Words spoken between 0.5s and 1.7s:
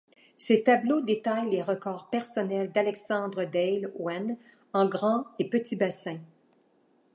tableaux détaillent les